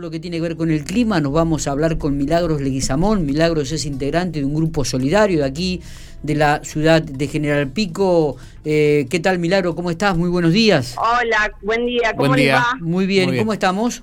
lo 0.00 0.10
que 0.10 0.20
tiene 0.20 0.36
que 0.36 0.42
ver 0.42 0.56
con 0.56 0.70
el 0.70 0.84
clima, 0.84 1.20
nos 1.20 1.32
vamos 1.32 1.66
a 1.66 1.72
hablar 1.72 1.98
con 1.98 2.16
Milagros 2.16 2.60
Leguizamón. 2.60 3.26
Milagros 3.26 3.72
es 3.72 3.84
integrante 3.86 4.40
de 4.40 4.44
un 4.44 4.54
grupo 4.54 4.84
solidario 4.84 5.38
de 5.38 5.44
aquí, 5.44 5.80
de 6.22 6.34
la 6.34 6.62
ciudad 6.64 7.02
de 7.02 7.26
General 7.26 7.68
Pico. 7.68 8.36
Eh, 8.64 9.06
¿Qué 9.10 9.20
tal, 9.20 9.38
Milagro? 9.38 9.74
¿Cómo 9.74 9.90
estás? 9.90 10.16
Muy 10.16 10.28
buenos 10.28 10.52
días. 10.52 10.96
Hola, 10.98 11.52
buen 11.62 11.86
día. 11.86 12.12
¿Cómo 12.16 12.28
buen 12.28 12.48
va? 12.48 12.76
Muy 12.80 13.06
bien. 13.06 13.36
¿Cómo 13.36 13.52
estamos? 13.52 14.02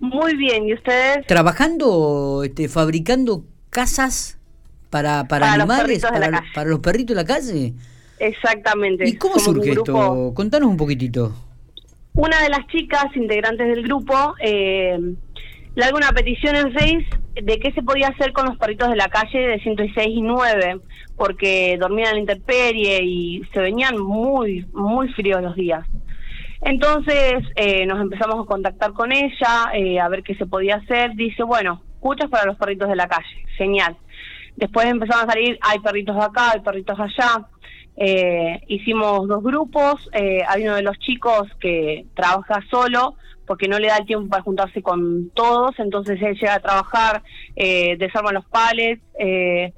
Muy 0.00 0.36
bien. 0.36 0.66
¿Y 0.68 0.74
ustedes? 0.74 1.26
Trabajando, 1.26 2.42
este, 2.44 2.68
fabricando 2.68 3.44
casas 3.70 4.38
para, 4.90 5.28
para, 5.28 5.52
animales, 5.52 6.02
para, 6.02 6.42
para, 6.54 6.68
los 6.68 6.80
perritos 6.80 7.14
de 7.16 7.22
la 7.22 7.26
calle. 7.26 7.74
Exactamente. 8.18 9.08
¿Y 9.08 9.16
cómo 9.16 9.38
surge 9.38 9.70
esto? 9.70 10.32
Contanos 10.34 10.68
un 10.68 10.76
poquitito. 10.76 11.45
Una 12.16 12.40
de 12.40 12.48
las 12.48 12.66
chicas 12.68 13.04
integrantes 13.14 13.68
del 13.68 13.82
grupo 13.82 14.34
eh, 14.40 14.98
le 15.74 15.84
hago 15.84 15.98
una 15.98 16.12
petición 16.12 16.56
en 16.56 16.72
Face 16.72 17.06
de 17.34 17.60
qué 17.60 17.72
se 17.72 17.82
podía 17.82 18.08
hacer 18.08 18.32
con 18.32 18.46
los 18.46 18.56
perritos 18.56 18.88
de 18.88 18.96
la 18.96 19.08
calle 19.08 19.38
de 19.38 19.60
106 19.60 20.08
y 20.08 20.22
9, 20.22 20.80
porque 21.14 21.76
dormían 21.78 22.08
en 22.08 22.14
la 22.14 22.20
intemperie 22.20 23.04
y 23.04 23.42
se 23.52 23.60
venían 23.60 23.98
muy, 23.98 24.64
muy 24.72 25.12
fríos 25.12 25.42
los 25.42 25.54
días. 25.56 25.86
Entonces 26.62 27.44
eh, 27.54 27.84
nos 27.84 28.00
empezamos 28.00 28.42
a 28.42 28.48
contactar 28.48 28.94
con 28.94 29.12
ella, 29.12 29.70
eh, 29.74 30.00
a 30.00 30.08
ver 30.08 30.22
qué 30.22 30.34
se 30.36 30.46
podía 30.46 30.76
hacer. 30.76 31.14
Dice, 31.16 31.42
bueno, 31.42 31.82
cuchas 32.00 32.30
para 32.30 32.46
los 32.46 32.56
perritos 32.56 32.88
de 32.88 32.96
la 32.96 33.08
calle, 33.08 33.44
genial. 33.58 33.94
Después 34.56 34.86
empezamos 34.86 35.24
a 35.24 35.32
salir, 35.32 35.58
hay 35.60 35.80
perritos 35.80 36.16
acá, 36.16 36.52
hay 36.52 36.60
perritos 36.60 36.98
allá. 36.98 37.46
Eh, 37.98 38.60
hicimos 38.68 39.26
dos 39.26 39.42
grupos, 39.42 40.08
eh, 40.12 40.42
hay 40.46 40.64
uno 40.64 40.74
de 40.74 40.82
los 40.82 40.98
chicos 40.98 41.48
que 41.58 42.04
trabaja 42.14 42.60
solo 42.70 43.14
porque 43.46 43.68
no 43.68 43.78
le 43.78 43.88
da 43.88 43.98
el 43.98 44.06
tiempo 44.06 44.28
para 44.28 44.42
juntarse 44.42 44.82
con 44.82 45.30
todos, 45.30 45.78
entonces 45.78 46.20
él 46.20 46.34
llega 46.34 46.54
a 46.54 46.60
trabajar, 46.60 47.22
eh, 47.54 47.96
desarma 47.96 48.32
los 48.32 48.44
palets, 48.46 49.00
eh, 49.18 49.72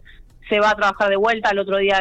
se 0.48 0.58
va 0.58 0.70
a 0.70 0.74
trabajar 0.74 1.10
de 1.10 1.16
vuelta, 1.16 1.50
al 1.50 1.58
otro 1.58 1.76
día 1.76 2.00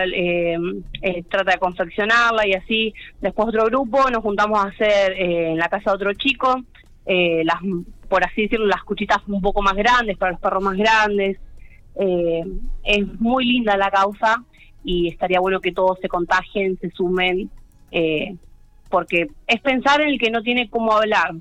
trata 1.30 1.52
de 1.52 1.58
confeccionarla 1.58 2.48
y 2.48 2.54
así. 2.54 2.94
Después 3.20 3.50
otro 3.50 3.66
grupo, 3.66 4.10
nos 4.10 4.24
juntamos 4.24 4.58
a 4.58 4.70
hacer 4.70 5.12
en 5.18 5.58
la 5.58 5.68
casa 5.68 5.92
de 5.92 5.96
otro 5.96 6.14
chico, 6.14 6.56
las 7.06 7.58
por 8.08 8.24
así 8.24 8.44
decirlo, 8.44 8.68
las 8.68 8.86
cuchitas 8.86 9.18
un 9.28 9.42
poco 9.42 9.62
más 9.62 9.74
grandes, 9.74 10.18
para 10.18 10.32
los 10.32 10.40
perros 10.40 10.64
más 10.64 10.78
grandes. 10.78 11.38
es 11.98 13.20
muy 13.20 13.44
linda 13.44 13.76
la 13.76 13.92
causa 13.92 14.42
y 14.88 15.10
estaría 15.10 15.42
bueno 15.42 15.60
que 15.60 15.74
todos 15.74 16.00
se 16.02 16.08
contagien, 16.08 16.80
se 16.80 16.90
sumen, 16.92 17.52
eh, 17.92 18.36
porque 18.90 19.28
es 19.46 19.60
pensar 19.60 20.00
en 20.00 20.08
el 20.08 20.18
que 20.18 20.32
no 20.32 20.42
tiene 20.42 20.70
cómo 20.70 20.94
hablar. 20.94 21.34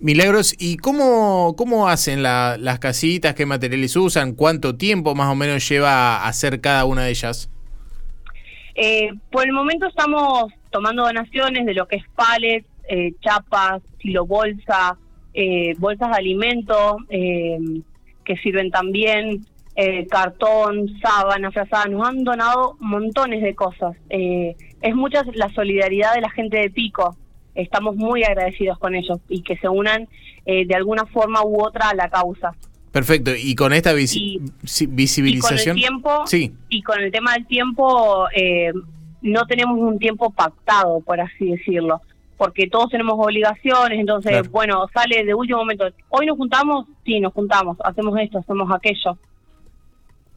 Milagros, 0.00 0.54
¿y 0.58 0.78
cómo, 0.78 1.54
cómo 1.58 1.88
hacen 1.88 2.22
las 2.22 2.78
casitas? 2.78 3.34
¿Qué 3.34 3.44
materiales 3.44 3.94
usan? 3.96 4.32
¿Cuánto 4.32 4.76
tiempo 4.76 5.14
más 5.14 5.30
o 5.30 5.34
menos 5.34 5.68
lleva 5.68 6.26
hacer 6.26 6.62
cada 6.62 6.86
una 6.86 7.04
de 7.04 7.10
ellas? 7.10 7.50
Eh, 8.74 9.10
por 9.30 9.44
el 9.44 9.52
momento 9.52 9.86
estamos 9.86 10.50
tomando 10.70 11.02
donaciones 11.02 11.66
de 11.66 11.74
lo 11.74 11.86
que 11.86 11.96
es 11.96 12.04
palets, 12.14 12.66
eh, 12.88 13.12
chapas, 13.20 13.82
silo 14.00 14.24
bolsa, 14.24 14.96
eh, 15.34 15.74
bolsas 15.78 16.10
de 16.12 16.16
alimento 16.16 16.96
que 17.10 18.36
sirven 18.42 18.70
también, 18.70 19.46
eh, 19.78 20.06
cartón, 20.06 20.88
sábanas, 21.02 21.52
frazadas, 21.52 21.90
nos 21.90 22.08
han 22.08 22.24
donado 22.24 22.76
montones 22.80 23.42
de 23.42 23.54
cosas. 23.54 23.94
Eh, 24.08 24.56
es 24.80 24.94
mucha 24.94 25.22
la 25.34 25.50
solidaridad 25.50 26.14
de 26.14 26.22
la 26.22 26.30
gente 26.30 26.56
de 26.58 26.70
Pico. 26.70 27.14
Estamos 27.54 27.94
muy 27.94 28.24
agradecidos 28.24 28.78
con 28.78 28.94
ellos 28.94 29.18
y 29.28 29.42
que 29.42 29.58
se 29.58 29.68
unan 29.68 30.08
eh, 30.46 30.66
de 30.66 30.74
alguna 30.74 31.04
forma 31.04 31.44
u 31.44 31.62
otra 31.62 31.90
a 31.90 31.94
la 31.94 32.08
causa. 32.08 32.54
Perfecto, 32.90 33.32
y 33.36 33.54
con 33.54 33.74
esta 33.74 33.92
visibilización. 33.92 35.76
Y 35.76 35.82
con 35.82 35.90
el 35.92 36.00
tiempo, 36.00 36.26
sí. 36.26 36.54
y 36.70 36.82
con 36.82 37.02
el 37.02 37.12
tema 37.12 37.34
del 37.34 37.46
tiempo, 37.46 38.26
no 39.20 39.46
tenemos 39.46 39.78
un 39.78 39.98
tiempo 39.98 40.30
pactado, 40.30 41.00
por 41.00 41.20
así 41.20 41.50
decirlo, 41.50 42.00
porque 42.38 42.66
todos 42.68 42.88
tenemos 42.88 43.16
obligaciones, 43.18 43.98
entonces, 43.98 44.50
bueno, 44.50 44.86
sale 44.94 45.22
de 45.24 45.34
último 45.34 45.58
momento. 45.58 45.84
Hoy 46.08 46.24
nos 46.24 46.38
juntamos, 46.38 46.86
sí, 47.04 47.20
nos 47.20 47.34
juntamos, 47.34 47.76
hacemos 47.84 48.18
esto, 48.18 48.38
hacemos 48.38 48.70
aquello. 48.72 49.18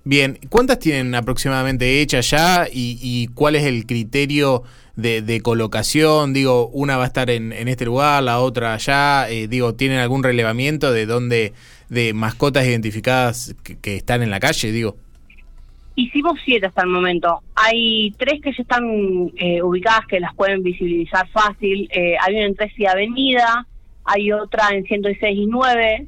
Bien, 0.05 0.39
¿cuántas 0.49 0.79
tienen 0.79 1.13
aproximadamente 1.13 2.01
hechas 2.01 2.29
ya 2.29 2.67
y, 2.71 3.27
cuál 3.33 3.55
es 3.55 3.65
el 3.65 3.85
criterio 3.85 4.63
de, 4.95 5.41
colocación? 5.43 6.33
Digo, 6.33 6.67
una 6.69 6.97
va 6.97 7.03
a 7.03 7.07
estar 7.07 7.29
en, 7.29 7.51
este 7.51 7.85
lugar, 7.85 8.23
la 8.23 8.39
otra 8.39 8.73
allá. 8.73 9.29
Eh, 9.29 9.47
digo, 9.47 9.75
¿tienen 9.75 9.99
algún 9.99 10.23
relevamiento 10.23 10.93
de 10.93 11.05
dónde, 11.05 11.53
de 11.89 12.13
mascotas 12.13 12.65
identificadas 12.65 13.55
que, 13.81 13.97
están 13.97 14.23
en 14.23 14.29
la 14.29 14.39
calle? 14.39 14.71
Digo. 14.71 14.95
Hicimos 15.95 16.39
siete 16.45 16.67
hasta 16.67 16.83
el 16.83 16.89
momento. 16.89 17.41
Hay 17.55 18.11
tres 18.17 18.41
que 18.41 18.53
ya 18.53 18.61
están 18.61 18.85
eh, 19.35 19.61
ubicadas 19.61 20.07
que 20.07 20.21
las 20.21 20.33
pueden 20.33 20.63
visibilizar 20.63 21.27
fácil. 21.27 21.89
Eh, 21.91 22.15
hay 22.21 22.35
una 22.35 22.45
en 22.45 22.55
Tres 22.55 22.71
y 22.77 22.85
Avenida, 22.85 23.67
hay 24.05 24.31
otra 24.31 24.69
en 24.71 24.85
106 24.85 25.37
y 25.37 25.45
9. 25.45 26.07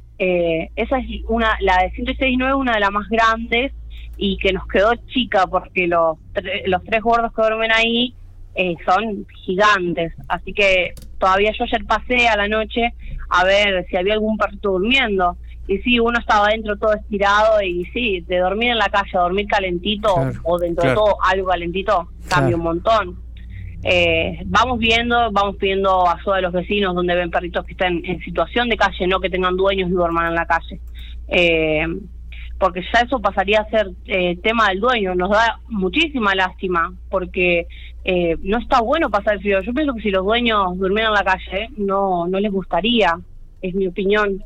esa 0.76 0.98
es 0.98 1.06
una, 1.28 1.58
la 1.60 1.82
de 1.82 1.90
106 1.90 2.32
y 2.32 2.36
9 2.38 2.52
es 2.52 2.56
una 2.58 2.72
de 2.72 2.80
las 2.80 2.90
más 2.90 3.06
grandes 3.10 3.72
y 4.16 4.36
que 4.38 4.52
nos 4.52 4.66
quedó 4.68 4.94
chica 5.06 5.46
porque 5.46 5.86
los, 5.86 6.18
los 6.66 6.84
tres 6.84 7.02
gordos 7.02 7.32
que 7.34 7.42
duermen 7.42 7.72
ahí 7.72 8.14
eh, 8.54 8.76
son 8.84 9.26
gigantes. 9.44 10.12
Así 10.28 10.52
que 10.52 10.94
todavía 11.18 11.52
yo 11.58 11.64
ayer 11.64 11.84
pasé 11.86 12.28
a 12.28 12.36
la 12.36 12.48
noche 12.48 12.94
a 13.30 13.44
ver 13.44 13.86
si 13.88 13.96
había 13.96 14.14
algún 14.14 14.36
perrito 14.36 14.72
durmiendo. 14.72 15.36
Y 15.68 15.78
sí, 15.78 16.00
uno 16.00 16.18
estaba 16.18 16.48
dentro 16.48 16.76
todo 16.76 16.92
estirado 16.94 17.62
y 17.62 17.84
sí, 17.86 18.20
de 18.22 18.38
dormir 18.38 18.70
en 18.70 18.78
la 18.78 18.88
calle 18.88 19.10
a 19.14 19.20
dormir 19.20 19.46
calentito 19.46 20.14
o 20.42 20.58
dentro 20.58 20.88
de 20.88 20.94
todo 20.94 21.16
algo 21.22 21.48
calentito 21.48 22.08
cambia 22.28 22.56
un 22.56 22.62
montón. 22.62 23.22
Eh, 23.84 24.40
vamos 24.46 24.78
viendo, 24.78 25.30
vamos 25.32 25.56
pidiendo 25.56 26.08
ayuda 26.08 26.36
de 26.36 26.42
los 26.42 26.52
vecinos 26.52 26.94
donde 26.94 27.14
ven 27.14 27.30
perritos 27.30 27.64
que 27.64 27.72
están 27.72 28.04
en 28.04 28.20
situación 28.20 28.68
de 28.68 28.76
calle, 28.76 29.06
no 29.06 29.20
que 29.20 29.30
tengan 29.30 29.56
dueños 29.56 29.88
y 29.88 29.92
duerman 29.92 30.28
en 30.28 30.34
la 30.34 30.46
calle. 30.46 30.80
Eh, 31.28 31.86
porque 32.62 32.80
ya 32.94 33.00
eso 33.00 33.18
pasaría 33.18 33.58
a 33.58 33.70
ser 33.70 33.90
eh, 34.06 34.38
tema 34.40 34.68
del 34.68 34.78
dueño. 34.78 35.16
Nos 35.16 35.30
da 35.30 35.58
muchísima 35.68 36.32
lástima, 36.36 36.94
porque 37.10 37.66
eh, 38.04 38.36
no 38.40 38.56
está 38.58 38.80
bueno 38.80 39.10
pasar 39.10 39.34
el 39.34 39.40
frío. 39.40 39.60
Yo 39.62 39.74
pienso 39.74 39.92
que 39.94 40.02
si 40.02 40.10
los 40.10 40.24
dueños 40.24 40.78
durmieran 40.78 41.10
en 41.10 41.14
la 41.14 41.24
calle, 41.24 41.70
no, 41.76 42.28
no 42.28 42.38
les 42.38 42.52
gustaría, 42.52 43.18
es 43.62 43.74
mi 43.74 43.88
opinión. 43.88 44.44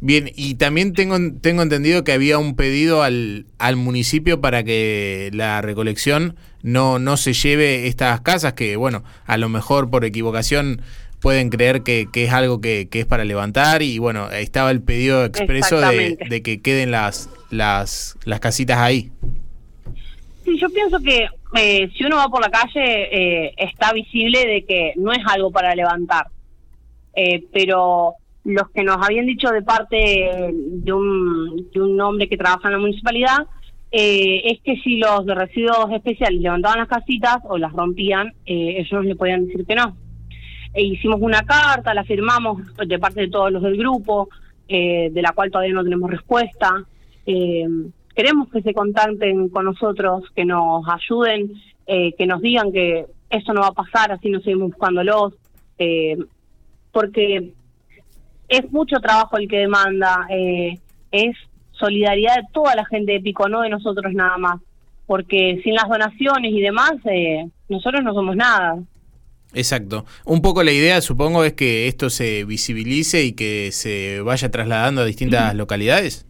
Bien, 0.00 0.30
y 0.36 0.54
también 0.54 0.92
tengo, 0.92 1.16
tengo 1.40 1.62
entendido 1.62 2.04
que 2.04 2.12
había 2.12 2.38
un 2.38 2.54
pedido 2.54 3.02
al, 3.02 3.46
al 3.58 3.74
municipio 3.74 4.40
para 4.40 4.62
que 4.62 5.30
la 5.32 5.60
recolección 5.60 6.36
no, 6.62 7.00
no 7.00 7.16
se 7.16 7.32
lleve 7.32 7.88
estas 7.88 8.20
casas, 8.20 8.52
que 8.52 8.76
bueno, 8.76 9.02
a 9.26 9.36
lo 9.38 9.48
mejor 9.48 9.90
por 9.90 10.04
equivocación 10.04 10.82
pueden 11.20 11.50
creer 11.50 11.82
que, 11.82 12.06
que 12.12 12.26
es 12.26 12.32
algo 12.32 12.60
que, 12.60 12.88
que, 12.88 13.00
es 13.00 13.06
para 13.06 13.24
levantar 13.24 13.82
y 13.82 13.98
bueno, 13.98 14.30
estaba 14.30 14.70
el 14.70 14.82
pedido 14.82 15.24
expreso 15.24 15.80
de, 15.80 16.16
de, 16.28 16.42
que 16.42 16.60
queden 16.62 16.90
las, 16.92 17.28
las, 17.50 18.16
las 18.24 18.40
casitas 18.40 18.78
ahí. 18.78 19.10
Sí, 20.44 20.58
yo 20.58 20.68
pienso 20.70 20.98
que 21.00 21.28
eh, 21.56 21.90
si 21.96 22.04
uno 22.04 22.16
va 22.16 22.28
por 22.28 22.40
la 22.40 22.50
calle 22.50 22.74
eh, 23.46 23.54
está 23.56 23.92
visible 23.92 24.46
de 24.46 24.64
que 24.64 24.92
no 24.96 25.12
es 25.12 25.18
algo 25.26 25.50
para 25.50 25.74
levantar, 25.74 26.28
eh, 27.14 27.44
pero 27.52 28.14
los 28.44 28.70
que 28.70 28.84
nos 28.84 28.96
habían 29.04 29.26
dicho 29.26 29.50
de 29.50 29.62
parte 29.62 29.96
de 30.52 30.92
un, 30.92 31.68
de 31.72 31.80
un 31.80 32.00
hombre 32.00 32.28
que 32.28 32.36
trabaja 32.36 32.68
en 32.68 32.74
la 32.74 32.78
municipalidad 32.78 33.38
es 33.92 34.60
que 34.62 34.76
si 34.84 34.98
los 34.98 35.26
de 35.26 35.34
residuos 35.34 35.90
especiales 35.92 36.40
levantaban 36.40 36.78
las 36.78 36.88
casitas 36.88 37.38
o 37.42 37.58
las 37.58 37.72
rompían, 37.72 38.32
ellos 38.46 39.04
le 39.04 39.16
podían 39.16 39.48
decir 39.48 39.66
que 39.66 39.74
no. 39.74 39.96
E 40.72 40.84
hicimos 40.84 41.20
una 41.20 41.42
carta, 41.42 41.92
la 41.92 42.04
firmamos 42.04 42.62
de 42.86 42.98
parte 43.00 43.22
de 43.22 43.28
todos 43.28 43.50
los 43.50 43.60
del 43.64 43.76
grupo, 43.76 44.28
de 44.68 45.10
la 45.20 45.32
cual 45.32 45.50
todavía 45.50 45.74
no 45.74 45.82
tenemos 45.82 46.08
respuesta. 46.08 46.86
Eh, 47.26 47.66
queremos 48.14 48.50
que 48.50 48.62
se 48.62 48.74
contacten 48.74 49.48
con 49.48 49.64
nosotros, 49.64 50.24
que 50.34 50.44
nos 50.44 50.84
ayuden, 50.88 51.52
eh, 51.86 52.12
que 52.16 52.26
nos 52.26 52.40
digan 52.40 52.70
que 52.72 53.06
esto 53.30 53.52
no 53.52 53.62
va 53.62 53.68
a 53.68 53.72
pasar, 53.72 54.12
así 54.12 54.28
no 54.28 54.40
seguimos 54.40 54.70
buscándolos, 54.70 55.34
eh, 55.78 56.16
porque 56.92 57.52
es 58.48 58.72
mucho 58.72 58.98
trabajo 58.98 59.38
el 59.38 59.48
que 59.48 59.58
demanda, 59.58 60.26
eh, 60.30 60.78
es 61.10 61.36
solidaridad 61.72 62.36
de 62.36 62.42
toda 62.52 62.74
la 62.74 62.84
gente 62.84 63.12
de 63.12 63.20
Pico, 63.20 63.48
no 63.48 63.62
de 63.62 63.70
nosotros 63.70 64.12
nada 64.12 64.36
más, 64.36 64.60
porque 65.06 65.60
sin 65.64 65.74
las 65.74 65.88
donaciones 65.88 66.52
y 66.52 66.60
demás, 66.60 66.92
nosotros 67.68 68.04
no 68.04 68.12
somos 68.12 68.36
nada. 68.36 68.78
Exacto. 69.52 70.04
Un 70.24 70.42
poco 70.42 70.62
la 70.62 70.72
idea, 70.72 71.00
supongo, 71.00 71.44
es 71.44 71.54
que 71.54 71.88
esto 71.88 72.10
se 72.10 72.44
visibilice 72.44 73.24
y 73.24 73.32
que 73.32 73.72
se 73.72 74.20
vaya 74.20 74.50
trasladando 74.50 75.00
a 75.00 75.06
distintas 75.06 75.54
localidades. 75.54 76.26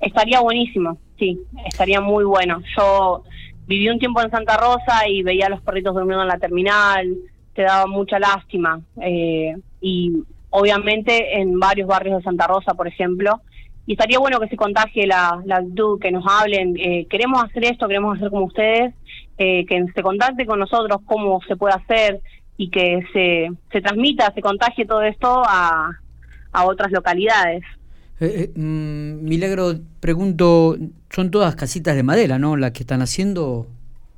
Estaría 0.00 0.40
buenísimo, 0.40 0.98
sí, 1.18 1.38
estaría 1.66 2.00
muy 2.00 2.24
bueno. 2.24 2.62
Yo 2.76 3.22
viví 3.66 3.88
un 3.88 3.98
tiempo 3.98 4.22
en 4.22 4.30
Santa 4.30 4.56
Rosa 4.56 5.06
y 5.06 5.22
veía 5.22 5.46
a 5.46 5.50
los 5.50 5.60
perritos 5.60 5.94
durmiendo 5.94 6.22
en 6.22 6.28
la 6.28 6.38
terminal, 6.38 7.16
te 7.54 7.62
daba 7.62 7.86
mucha 7.86 8.18
lástima. 8.18 8.80
Eh, 9.00 9.54
y 9.80 10.12
obviamente 10.50 11.38
en 11.40 11.58
varios 11.60 11.86
barrios 11.86 12.18
de 12.18 12.24
Santa 12.24 12.46
Rosa, 12.46 12.74
por 12.74 12.88
ejemplo, 12.88 13.40
y 13.86 13.92
estaría 13.92 14.18
bueno 14.18 14.40
que 14.40 14.48
se 14.48 14.56
contagie 14.56 15.06
la, 15.06 15.42
la 15.44 15.62
que 16.00 16.12
nos 16.12 16.24
hablen, 16.26 16.76
eh, 16.78 17.06
queremos 17.10 17.42
hacer 17.42 17.64
esto, 17.64 17.88
queremos 17.88 18.16
hacer 18.16 18.30
como 18.30 18.46
ustedes, 18.46 18.94
eh, 19.36 19.66
que 19.66 19.84
se 19.94 20.02
contacte 20.02 20.46
con 20.46 20.58
nosotros 20.58 21.00
cómo 21.06 21.40
se 21.46 21.56
puede 21.56 21.74
hacer 21.74 22.20
y 22.56 22.70
que 22.70 23.00
se, 23.12 23.50
se 23.72 23.80
transmita, 23.80 24.32
se 24.34 24.42
contagie 24.42 24.86
todo 24.86 25.02
esto 25.02 25.42
a, 25.46 25.90
a 26.52 26.64
otras 26.66 26.92
localidades. 26.92 27.62
Eh, 28.20 28.52
mm, 28.54 29.24
Milagro, 29.24 29.74
pregunto, 29.98 30.76
son 31.08 31.30
todas 31.30 31.56
casitas 31.56 31.96
de 31.96 32.02
madera, 32.02 32.38
¿no? 32.38 32.56
Las 32.56 32.72
que 32.72 32.82
están 32.82 33.02
haciendo. 33.02 33.66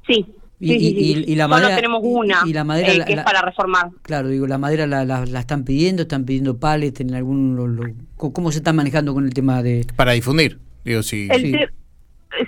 Sí. 0.07 0.27
Y, 0.65 1.25
y, 1.27 1.35
la 1.35 1.49
madera, 1.49 1.75
tenemos 1.75 2.01
una 2.05 2.43
y 2.47 2.53
la 2.53 2.63
madera, 2.63 3.05
que 3.05 3.15
es 3.15 3.23
para 3.25 3.43
reformar. 3.43 3.91
Claro, 4.03 4.29
digo, 4.29 4.47
la 4.47 4.59
madera 4.59 4.87
la, 4.87 5.05
la, 5.05 5.41
están 5.41 5.65
pidiendo, 5.65 6.03
están 6.03 6.25
pidiendo 6.25 6.61
pallets 6.61 7.01
en 7.01 7.15
algún... 7.15 8.07
¿Cómo 8.17 8.53
se 8.53 8.59
está 8.59 8.73
manejando 8.73 9.13
con 9.13 9.25
el 9.25 9.35
tema 9.35 9.61
de...? 9.61 9.85
Para 9.97 10.13
difundir, 10.13 10.61
digo, 10.85 11.03
sí. 11.03 11.29
sí. 11.37 11.57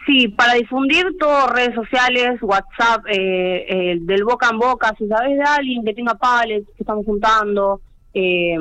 Sí, 0.07 0.29
para 0.29 0.55
difundir 0.55 1.05
todo, 1.19 1.49
redes 1.49 1.75
sociales, 1.75 2.41
WhatsApp, 2.41 3.05
eh, 3.09 3.67
eh, 3.69 3.99
del 4.01 4.23
boca 4.25 4.49
en 4.51 4.59
boca, 4.59 4.95
si 4.97 5.09
sabes 5.09 5.37
de 5.37 5.43
alguien 5.43 5.85
que 5.85 5.93
tenga 5.93 6.15
pallets, 6.15 6.67
que 6.69 6.83
estamos 6.85 7.05
juntando. 7.05 7.81
Eh, 8.15 8.57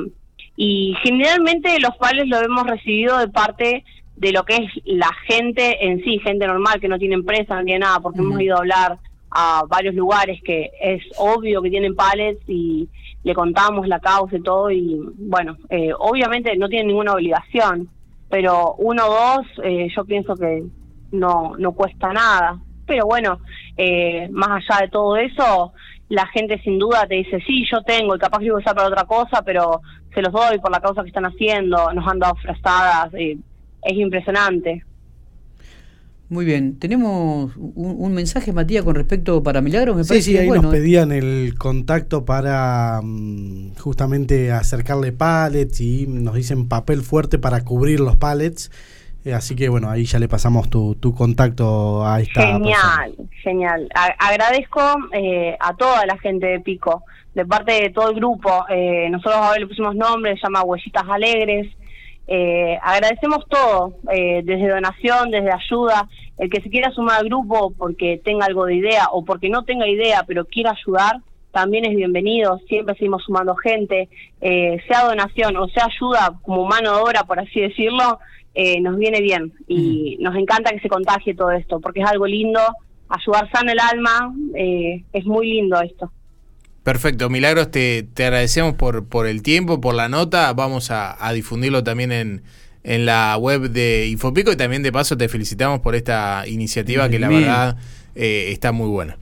y 0.56 0.94
generalmente 1.02 1.78
los 1.80 1.96
pallets 1.96 2.28
lo 2.28 2.40
hemos 2.40 2.66
recibido 2.66 3.18
de 3.18 3.28
parte 3.28 3.84
de 4.16 4.32
lo 4.32 4.44
que 4.44 4.56
es 4.56 4.70
la 4.84 5.10
gente 5.26 5.84
en 5.86 6.02
sí, 6.04 6.18
gente 6.20 6.46
normal 6.46 6.80
que 6.80 6.88
no 6.88 6.98
tiene 6.98 7.14
empresa, 7.14 7.56
no 7.56 7.64
tiene 7.64 7.80
nada, 7.80 8.00
porque 8.00 8.20
hemos 8.20 8.40
ido 8.40 8.56
a 8.56 8.60
hablar 8.60 8.98
a 9.30 9.64
varios 9.68 9.94
lugares 9.96 10.40
que 10.44 10.70
es 10.80 11.02
obvio 11.18 11.60
que 11.60 11.70
tienen 11.70 11.96
pallets 11.96 12.40
y 12.46 12.88
le 13.24 13.34
contamos 13.34 13.88
la 13.88 13.98
causa 13.98 14.36
y 14.36 14.42
todo 14.42 14.70
y 14.70 15.00
bueno, 15.16 15.56
eh, 15.70 15.90
obviamente 15.98 16.56
no 16.56 16.68
tienen 16.68 16.88
ninguna 16.88 17.14
obligación, 17.14 17.88
pero 18.30 18.74
uno 18.78 19.06
o 19.06 19.10
dos 19.10 19.46
eh, 19.64 19.88
yo 19.94 20.04
pienso 20.04 20.36
que 20.36 20.62
no, 21.10 21.54
no 21.58 21.72
cuesta 21.72 22.12
nada. 22.12 22.60
Pero 22.86 23.06
bueno, 23.06 23.40
eh, 23.76 24.28
más 24.30 24.62
allá 24.68 24.82
de 24.82 24.88
todo 24.88 25.16
eso, 25.16 25.72
la 26.08 26.26
gente 26.28 26.60
sin 26.62 26.78
duda 26.78 27.06
te 27.06 27.16
dice, 27.16 27.40
sí, 27.46 27.64
yo 27.70 27.82
tengo, 27.82 28.14
y 28.14 28.18
capaz 28.18 28.38
que 28.38 28.50
voy 28.50 28.60
a 28.60 28.62
usar 28.62 28.74
para 28.74 28.88
otra 28.88 29.04
cosa, 29.04 29.42
pero 29.42 29.80
se 30.14 30.22
los 30.22 30.32
doy 30.32 30.58
por 30.58 30.70
la 30.70 30.80
causa 30.80 31.02
que 31.02 31.08
están 31.08 31.26
haciendo, 31.26 31.92
nos 31.92 32.06
han 32.06 32.18
dado 32.18 32.34
frazadas, 32.36 33.12
es 33.14 33.92
impresionante. 33.92 34.84
Muy 36.30 36.46
bien, 36.46 36.78
tenemos 36.78 37.52
un, 37.56 38.14
mensaje, 38.14 38.52
Matías, 38.52 38.82
con 38.82 38.94
respecto 38.94 39.42
para 39.42 39.60
Milagros. 39.60 39.96
Me 39.96 40.04
sí, 40.04 40.22
sí, 40.22 40.38
ahí 40.38 40.48
nos 40.48 40.66
pedían 40.66 41.12
el 41.12 41.54
contacto 41.56 42.24
para 42.24 43.00
mm, 43.02 43.74
justamente 43.76 44.50
acercarle 44.50 45.12
pallets 45.12 45.80
y 45.80 46.06
nos 46.08 46.34
dicen 46.34 46.66
papel 46.66 47.02
fuerte 47.02 47.38
para 47.38 47.62
cubrir 47.62 48.00
los 48.00 48.16
pallets. 48.16 48.70
Eh, 49.24 49.32
así 49.32 49.56
que 49.56 49.70
bueno, 49.70 49.88
ahí 49.88 50.04
ya 50.04 50.18
le 50.18 50.28
pasamos 50.28 50.68
tu, 50.68 50.96
tu 50.96 51.14
contacto 51.14 52.06
a 52.06 52.20
esta 52.20 52.42
Genial, 52.42 53.14
genial. 53.42 53.88
agradezco 54.18 54.82
eh, 55.12 55.56
a 55.58 55.74
toda 55.74 56.04
la 56.04 56.18
gente 56.18 56.46
de 56.46 56.60
Pico, 56.60 57.04
de 57.34 57.46
parte 57.46 57.72
de 57.72 57.90
todo 57.90 58.10
el 58.10 58.16
grupo. 58.16 58.66
Eh, 58.68 59.08
nosotros 59.10 59.36
ahora 59.36 59.58
le 59.58 59.66
pusimos 59.66 59.96
nombre, 59.96 60.34
se 60.34 60.42
llama 60.42 60.62
Huellitas 60.62 61.04
Alegres. 61.08 61.74
agradecemos 62.82 63.46
todo, 63.48 63.96
desde 64.02 64.68
donación, 64.68 65.30
desde 65.30 65.52
ayuda. 65.52 66.06
El 66.36 66.50
que 66.50 66.60
se 66.60 66.68
quiera 66.68 66.90
sumar 66.90 67.20
al 67.20 67.26
grupo 67.26 67.72
porque 67.78 68.20
tenga 68.22 68.44
algo 68.44 68.66
de 68.66 68.74
idea 68.74 69.06
o 69.10 69.24
porque 69.24 69.48
no 69.48 69.64
tenga 69.64 69.88
idea 69.88 70.24
pero 70.26 70.44
quiera 70.44 70.72
ayudar, 70.72 71.20
también 71.50 71.86
es 71.86 71.96
bienvenido. 71.96 72.60
Siempre 72.68 72.94
seguimos 72.96 73.22
sumando 73.24 73.54
gente, 73.56 74.10
sea 74.40 75.04
donación 75.06 75.56
o 75.56 75.68
sea 75.68 75.86
ayuda 75.86 76.34
como 76.42 76.66
mano 76.66 76.94
de 76.94 77.02
obra, 77.02 77.24
por 77.24 77.40
así 77.40 77.60
decirlo 77.60 78.18
eh, 78.54 78.80
nos 78.80 78.96
viene 78.96 79.20
bien 79.20 79.52
y 79.66 80.16
nos 80.20 80.36
encanta 80.36 80.70
que 80.70 80.78
se 80.78 80.88
contagie 80.88 81.34
todo 81.34 81.50
esto, 81.50 81.80
porque 81.80 82.00
es 82.00 82.06
algo 82.06 82.26
lindo, 82.26 82.60
ayudar 83.08 83.50
sana 83.50 83.72
el 83.72 83.80
alma, 83.80 84.32
eh, 84.54 85.02
es 85.12 85.24
muy 85.26 85.48
lindo 85.48 85.80
esto. 85.80 86.12
Perfecto, 86.84 87.28
Milagros, 87.30 87.70
te, 87.70 88.04
te 88.04 88.24
agradecemos 88.26 88.74
por, 88.74 89.08
por 89.08 89.26
el 89.26 89.42
tiempo, 89.42 89.80
por 89.80 89.94
la 89.94 90.08
nota, 90.08 90.52
vamos 90.52 90.90
a, 90.90 91.16
difundirlo 91.32 91.82
también 91.82 92.12
en, 92.12 92.42
en 92.84 93.06
la 93.06 93.36
web 93.38 93.70
de 93.70 94.06
Infopico 94.08 94.52
y 94.52 94.56
también 94.56 94.82
de 94.82 94.92
paso 94.92 95.16
te 95.16 95.28
felicitamos 95.28 95.80
por 95.80 95.96
esta 95.96 96.44
iniciativa 96.46 97.08
que 97.08 97.18
la 97.18 97.28
verdad 97.28 97.76
eh, 98.14 98.50
está 98.52 98.70
muy 98.70 98.88
buena. 98.88 99.16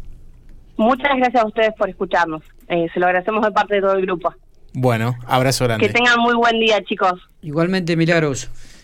Muchas 0.77 1.17
gracias 1.17 1.43
a 1.43 1.47
ustedes 1.47 1.73
por 1.79 1.89
escucharnos, 1.89 2.43
se 2.67 3.01
lo 3.01 3.07
agradecemos 3.07 3.43
de 3.45 3.53
parte 3.53 3.77
de 3.77 3.81
todo 3.81 3.95
el 3.95 4.03
grupo. 4.03 4.35
Bueno, 4.75 5.17
abrazo 5.27 5.65
grande. 5.65 5.87
Que 5.87 5.93
tengan 5.93 6.19
muy 6.19 6.35
buen 6.35 6.59
día, 6.59 6.83
chicos. 6.83 7.21
Igualmente, 7.43 7.97
Milagros. 7.97 8.51